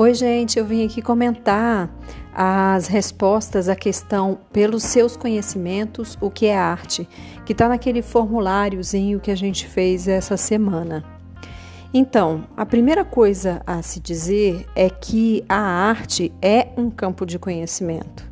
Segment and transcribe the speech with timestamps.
[0.00, 1.90] Oi, gente, eu vim aqui comentar
[2.32, 7.08] as respostas à questão pelos seus conhecimentos, o que é arte,
[7.44, 11.02] que está naquele formuláriozinho que a gente fez essa semana.
[11.92, 17.36] Então, a primeira coisa a se dizer é que a arte é um campo de
[17.36, 18.24] conhecimento.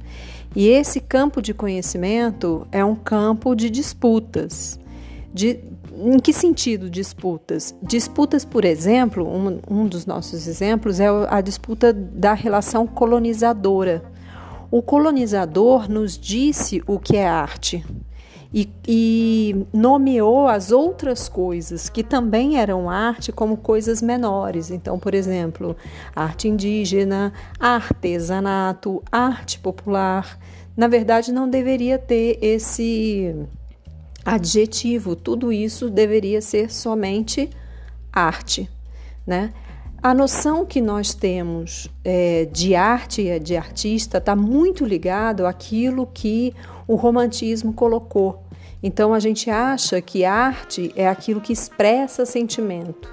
[0.55, 4.79] E esse campo de conhecimento é um campo de disputas,
[5.37, 5.61] de
[5.98, 7.75] em que sentido disputas?
[7.82, 14.03] Disputas, por exemplo, um, um dos nossos exemplos é a disputa da relação colonizadora.
[14.71, 17.85] O colonizador nos disse o que é arte
[18.53, 24.71] e, e, nomeou as outras coisas que também eram arte como coisas menores.
[24.71, 25.76] Então, por exemplo,
[26.14, 30.39] arte indígena, artesanato, arte popular.
[30.75, 33.34] Na verdade, não deveria ter esse
[34.27, 37.48] adjetivo, tudo isso deveria ser somente
[38.12, 38.69] arte,
[39.25, 39.53] né?
[40.03, 46.06] A noção que nós temos é, de arte e de artista está muito ligado àquilo
[46.06, 46.53] que
[46.86, 48.45] o romantismo colocou.
[48.83, 53.08] Então a gente acha que arte é aquilo que expressa sentimento.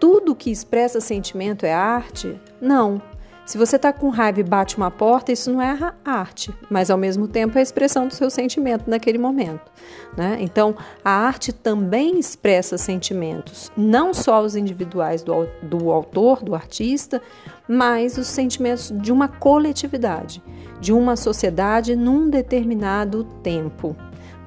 [0.00, 2.40] Tudo que expressa sentimento é arte?
[2.60, 3.02] Não.
[3.46, 6.96] Se você está com raiva e bate uma porta, isso não é arte, mas ao
[6.96, 9.70] mesmo tempo é a expressão do seu sentimento naquele momento.
[10.16, 10.38] Né?
[10.40, 17.20] Então, a arte também expressa sentimentos, não só os individuais do, do autor, do artista,
[17.68, 20.42] mas os sentimentos de uma coletividade,
[20.80, 23.94] de uma sociedade num determinado tempo.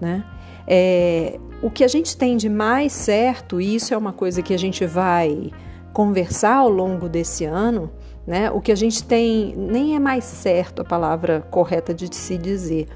[0.02, 0.24] Né?
[0.68, 4.56] É, o que a gente tem de mais certo, e isso é uma coisa que
[4.56, 5.52] a gente vai
[5.98, 7.90] conversar ao longo desse ano,
[8.28, 8.52] né?
[8.52, 12.88] O que a gente tem nem é mais certo a palavra correta de se dizer,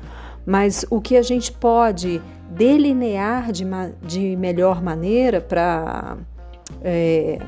[0.45, 2.21] mas o que a gente pode
[2.51, 3.65] delinear de,
[4.03, 6.15] de melhor maneira para
[6.83, 7.39] é,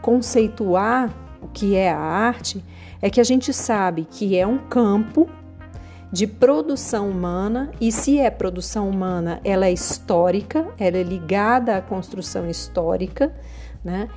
[0.00, 2.64] conceituar o que é a arte
[3.02, 5.28] é que a gente sabe que é um campo
[6.10, 11.82] de produção humana e se é produção humana, ela é histórica, ela é ligada à
[11.82, 13.34] construção histórica,
[13.84, 14.08] né?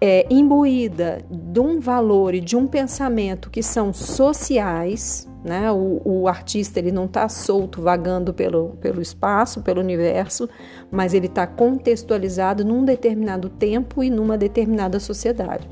[0.00, 5.70] É, imbuída de um valor e de um pensamento que são sociais, né?
[5.70, 10.48] O, o artista ele não está solto vagando pelo, pelo espaço, pelo universo,
[10.90, 15.68] mas ele está contextualizado num determinado tempo e numa determinada sociedade.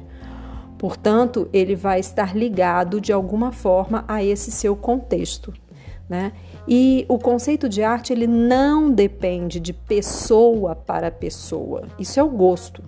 [0.79, 5.53] Portanto, ele vai estar ligado de alguma forma a esse seu contexto,
[6.09, 6.33] né?
[6.69, 11.85] E o conceito de arte ele não depende de pessoa para pessoa.
[11.99, 12.83] Isso é o gosto.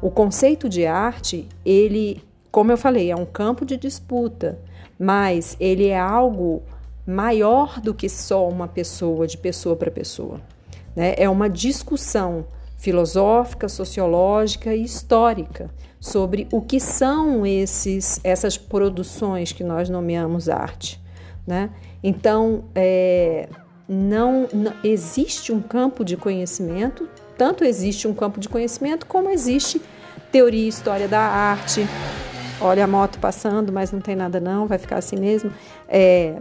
[0.00, 4.58] O conceito de arte, ele, como eu falei, é um campo de disputa,
[4.98, 6.62] mas ele é algo
[7.06, 10.40] maior do que só uma pessoa, de pessoa para pessoa.
[10.94, 11.14] Né?
[11.16, 12.44] É uma discussão
[12.76, 21.00] filosófica, sociológica e histórica sobre o que são esses, essas produções que nós nomeamos arte.
[21.46, 21.70] Né?
[22.02, 23.48] Então, é,
[23.88, 29.80] não, não existe um campo de conhecimento tanto existe um campo de conhecimento como existe
[30.32, 31.86] teoria e história da arte.
[32.60, 35.52] Olha a moto passando, mas não tem nada não, vai ficar assim mesmo.
[35.88, 36.36] É,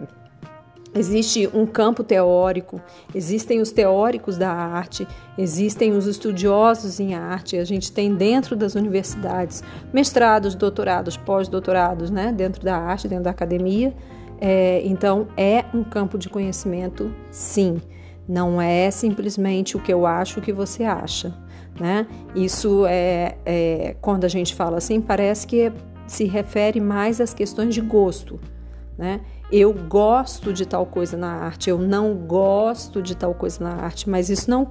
[0.95, 2.81] existe um campo teórico,
[3.13, 7.57] existem os teóricos da arte, existem os estudiosos em arte.
[7.57, 13.31] A gente tem dentro das universidades mestrados, doutorados, pós-doutorados, né, dentro da arte, dentro da
[13.31, 13.93] academia.
[14.41, 17.79] É, então é um campo de conhecimento, sim.
[18.27, 21.33] Não é simplesmente o que eu acho que você acha,
[21.79, 22.05] né?
[22.35, 25.71] Isso é, é quando a gente fala assim, parece que
[26.05, 28.39] se refere mais às questões de gosto,
[28.97, 29.21] né?
[29.49, 34.09] Eu gosto de tal coisa na arte, eu não gosto de tal coisa na arte,
[34.09, 34.69] mas isso não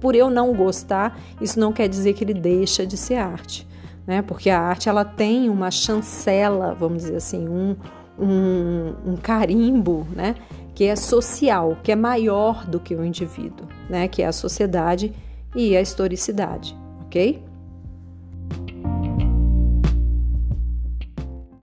[0.00, 3.66] por eu não gostar, isso não quer dizer que ele deixa de ser arte,
[4.06, 4.22] né?
[4.22, 7.74] Porque a arte ela tem uma chancela, vamos dizer assim, um,
[8.16, 10.36] um, um carimbo, né?
[10.74, 14.08] Que é social, que é maior do que o indivíduo, né?
[14.08, 15.12] Que é a sociedade
[15.54, 17.42] e a historicidade, ok?